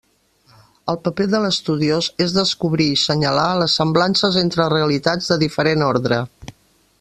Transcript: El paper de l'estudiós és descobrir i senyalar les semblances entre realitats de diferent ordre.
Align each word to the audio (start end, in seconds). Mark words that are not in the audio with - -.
El 0.93 0.95
paper 1.07 1.27
de 1.33 1.41
l'estudiós 1.43 2.07
és 2.25 2.33
descobrir 2.37 2.87
i 2.93 2.97
senyalar 3.01 3.45
les 3.63 3.77
semblances 3.83 4.41
entre 4.45 4.67
realitats 4.75 5.31
de 5.35 5.39
diferent 5.45 5.87
ordre. 5.91 6.21